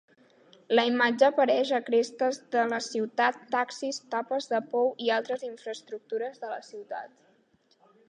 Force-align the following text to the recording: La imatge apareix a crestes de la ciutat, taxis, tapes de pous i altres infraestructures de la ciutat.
La 0.77 0.85
imatge 0.91 1.27
apareix 1.27 1.73
a 1.79 1.81
crestes 1.89 2.39
de 2.57 2.65
la 2.73 2.81
ciutat, 2.87 3.39
taxis, 3.53 4.03
tapes 4.17 4.51
de 4.55 4.65
pous 4.75 5.07
i 5.09 5.15
altres 5.21 5.49
infraestructures 5.53 6.45
de 6.45 6.55
la 6.57 6.63
ciutat. 6.75 7.19